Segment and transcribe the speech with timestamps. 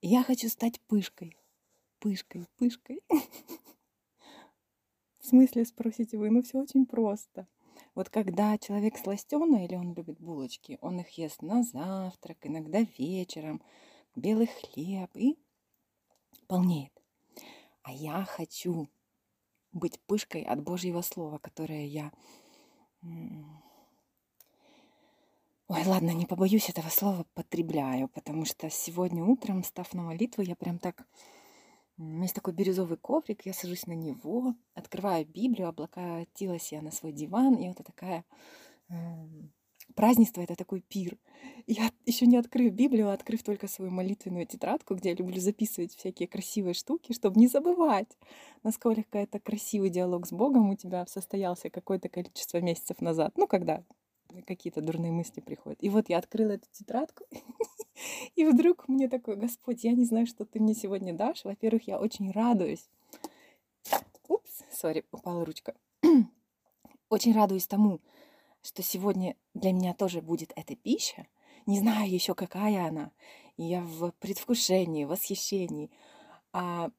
[0.00, 1.36] Я хочу стать пышкой.
[1.98, 3.02] Пышкой, пышкой.
[5.18, 6.30] В смысле, спросите вы?
[6.30, 7.48] Ну, все очень просто.
[7.96, 13.60] Вот когда человек сластеный или он любит булочки, он их ест на завтрак, иногда вечером,
[14.14, 15.36] белый хлеб и
[16.46, 16.92] полнеет.
[17.82, 18.88] А я хочу
[19.72, 22.12] быть пышкой от Божьего Слова, которое я...
[25.70, 30.56] Ой, ладно, не побоюсь этого слова, потребляю, потому что сегодня утром, став на молитву, я
[30.56, 31.06] прям так...
[31.98, 36.90] У меня есть такой бирюзовый коврик, я сажусь на него, открываю Библию, облокотилась я на
[36.90, 38.24] свой диван, и вот такая
[39.94, 41.18] празднество это такой пир.
[41.66, 45.94] Я еще не открыв Библию, а открыв только свою молитвенную тетрадку, где я люблю записывать
[45.94, 48.16] всякие красивые штуки, чтобы не забывать,
[48.62, 53.32] насколько это красивый диалог с Богом у тебя состоялся какое-то количество месяцев назад.
[53.36, 53.84] Ну, когда
[54.46, 55.82] какие-то дурные мысли приходят.
[55.82, 57.24] И вот я открыла эту тетрадку,
[58.36, 61.44] и вдруг мне такой, Господь, я не знаю, что ты мне сегодня дашь.
[61.44, 62.88] Во-первых, я очень радуюсь.
[64.28, 65.74] Упс, сори, упала ручка.
[67.08, 68.00] очень радуюсь тому,
[68.62, 71.26] что сегодня для меня тоже будет эта пища.
[71.66, 73.10] Не знаю еще, какая она.
[73.56, 75.90] И я в предвкушении, восхищении.
[76.52, 76.90] А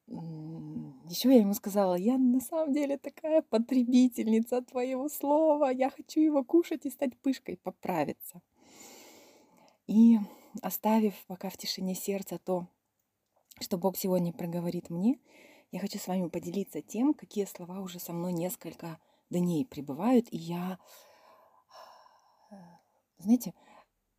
[1.08, 6.44] еще я ему сказала, я на самом деле такая потребительница твоего слова, я хочу его
[6.44, 8.42] кушать и стать пышкой, поправиться.
[9.86, 10.18] И
[10.62, 12.68] оставив пока в тишине сердца то,
[13.60, 15.18] что Бог сегодня проговорит мне,
[15.72, 18.98] я хочу с вами поделиться тем, какие слова уже со мной несколько
[19.30, 20.78] дней пребывают, и я
[23.18, 23.52] знаете,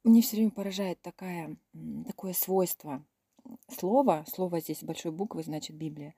[0.03, 1.57] мне все время поражает такая,
[2.05, 3.03] такое свойство
[3.67, 6.15] слова, слово здесь большой буквы, значит Библия.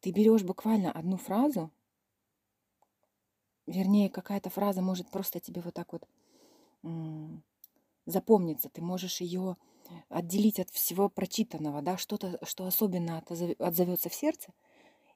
[0.00, 1.70] Ты берешь буквально одну фразу,
[3.66, 6.08] вернее, какая-то фраза может просто тебе вот так вот
[8.06, 9.56] запомниться, ты можешь ее
[10.08, 13.22] отделить от всего прочитанного, да, что-то, что особенно
[13.58, 14.52] отзовется в сердце,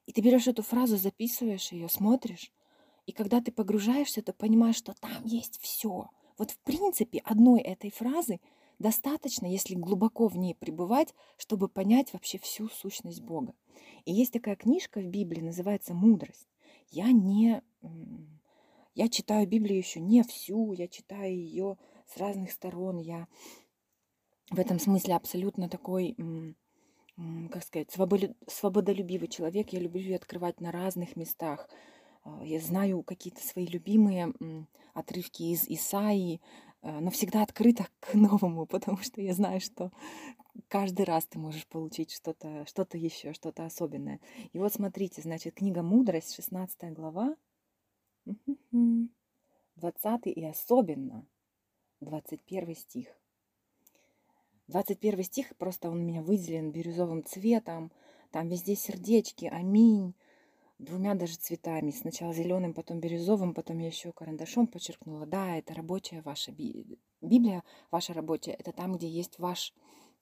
[0.07, 2.53] и ты берешь эту фразу, записываешь ее, смотришь,
[3.07, 7.91] и когда ты погружаешься, ты понимаешь, что там есть все– вот в принципе одной этой
[7.91, 8.41] фразы
[8.85, 13.55] достаточно, если глубоко в ней пребывать, чтобы понять вообще всю сущность Бога.
[14.05, 16.47] И есть такая книжка в Библии, называется «Мудрость».
[16.91, 17.63] Я не...
[18.95, 22.99] Я читаю Библию еще не всю, я читаю ее с разных сторон.
[22.99, 23.27] Я
[24.51, 26.15] в этом смысле абсолютно такой,
[27.51, 27.91] как сказать,
[28.47, 29.71] свободолюбивый человек.
[29.71, 31.71] Я люблю ее открывать на разных местах.
[32.23, 34.35] А, я знаю какие-то свои любимые
[34.93, 36.41] отрывки из Исаии,
[36.85, 39.91] но всегда открыта к новому, потому что я знаю, что
[40.69, 44.21] каждый раз ты можешь получить что-то что еще, что-то особенное.
[44.53, 47.37] И вот смотрите, значит, книга «Мудрость», 16 глава,
[49.77, 51.27] 20 и особенно
[52.01, 53.09] 21 стих.
[54.69, 57.91] 21 стих, просто он у меня выделен бирюзовым цветом,
[58.31, 60.15] там везде сердечки, аминь,
[60.85, 61.91] двумя даже цветами.
[61.91, 65.27] Сначала зеленым, потом бирюзовым, потом я еще карандашом подчеркнула.
[65.27, 68.53] Да, это рабочая ваша Библия, ваша рабочая.
[68.53, 69.75] Это там, где есть ваш,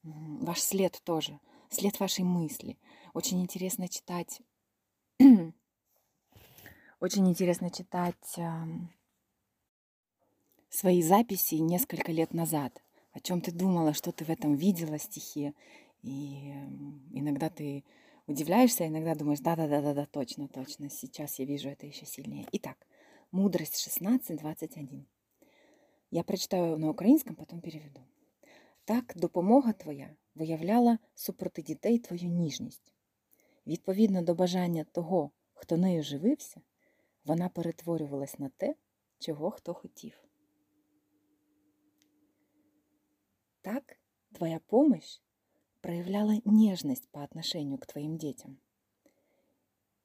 [0.02, 2.78] ваш след тоже, след вашей мысли.
[3.14, 4.40] Очень интересно читать,
[7.00, 8.38] очень интересно читать
[10.70, 12.82] свои записи несколько лет назад.
[13.12, 15.54] О чем ты думала, что ты в этом видела стихе.
[16.02, 16.52] И
[17.12, 17.84] иногда ты
[18.26, 22.46] удивляешься, иногда думаешь, да-да-да-да-да, точно, точно, сейчас я вижу это еще сильнее.
[22.52, 22.86] Итак,
[23.30, 25.04] мудрость 16.21.
[26.10, 28.00] Я прочитаю на українському, потім переведу.
[28.84, 32.92] Так, допомога твоя виявляла супроти дітей твою ніжність.
[33.66, 36.60] Відповідно до бажання того, хто нею живився,
[37.24, 38.74] вона перетворювалась на те,
[39.18, 40.24] чого хто хотів.
[43.60, 43.96] Так,
[44.32, 45.22] твоя помощь
[45.82, 48.58] проявляла нежность по отношению к твоим детям.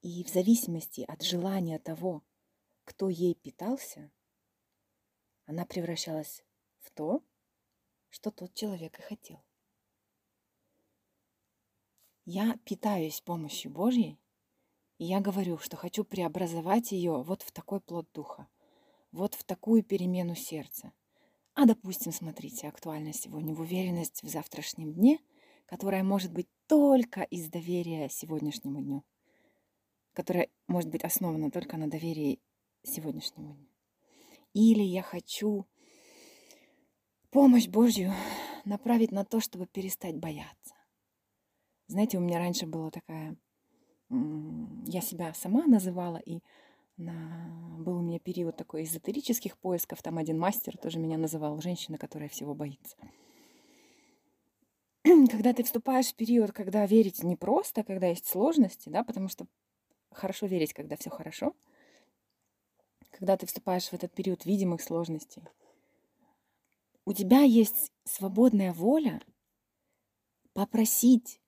[0.02, 2.22] И в зависимости от желания того,
[2.84, 4.10] кто ей питался,
[5.46, 6.44] она превращалась
[6.80, 7.22] в то,
[8.10, 9.40] что тот человек и хотел.
[12.24, 14.18] Я питаюсь помощью Божьей,
[14.98, 18.48] и я говорю, что хочу преобразовать ее вот в такой плод духа,
[19.12, 20.92] вот в такую перемену сердца.
[21.54, 25.20] А, допустим, смотрите, актуально сегодня в уверенность в завтрашнем дне–
[25.68, 29.04] которая может быть только из доверия сегодняшнему дню,
[30.14, 32.40] которая может быть основана только на доверии
[32.82, 33.68] сегодняшнему дню.
[34.54, 35.66] Или я хочу
[37.30, 38.12] помощь Божью
[38.64, 40.74] направить на то, чтобы перестать бояться.
[41.86, 43.36] Знаете, у меня раньше была такая...
[44.10, 46.40] Я себя сама называла, и
[46.96, 47.76] на...
[47.78, 50.02] был у меня период такой эзотерических поисков.
[50.02, 52.96] Там один мастер тоже меня называл женщина, которая всего боится.
[55.26, 59.46] Когда ты вступаешь в период, когда верить непросто, когда есть сложности, да, потому что
[60.10, 61.54] хорошо верить, когда все хорошо,
[63.10, 65.42] когда ты вступаешь в этот период видимых сложностей,
[67.04, 69.20] у тебя есть свободная воля
[70.52, 71.40] попросить,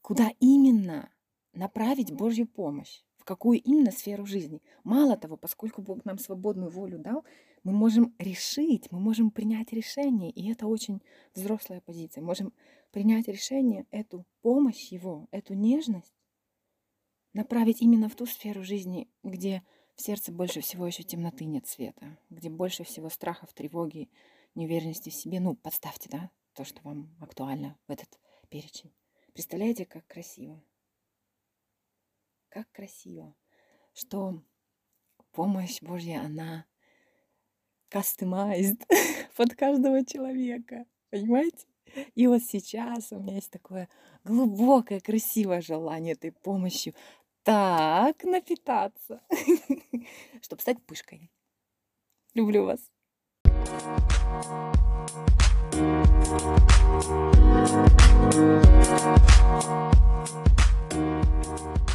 [0.00, 1.12] куда именно
[1.52, 4.62] направить Божью помощь, какую именно сферу жизни.
[4.84, 7.24] Мало того, поскольку Бог нам свободную волю дал,
[7.62, 11.02] мы можем решить, мы можем принять решение, и это очень
[11.34, 12.22] взрослая позиция.
[12.22, 12.54] Можем
[12.90, 16.14] принять решение, эту помощь Его, эту нежность
[17.34, 19.62] направить именно в ту сферу жизни, где
[19.94, 24.08] в сердце больше всего еще темноты нет света, где больше всего страхов, тревоги,
[24.54, 25.38] неуверенности в себе.
[25.38, 28.90] Ну, подставьте, да, то, что вам актуально в этот перечень.
[29.34, 30.62] Представляете, как красиво
[32.48, 33.34] как красиво,
[33.94, 34.42] что
[35.32, 36.66] помощь Божья, она
[37.90, 38.82] customized
[39.36, 41.66] под каждого человека, понимаете?
[42.14, 43.88] И вот сейчас у меня есть такое
[44.24, 46.94] глубокое, красивое желание этой помощью
[47.44, 49.22] так напитаться,
[50.42, 51.30] чтобы стать пышкой.
[52.34, 52.90] Люблю вас.
[58.20, 59.02] Thank
[61.82, 61.88] you.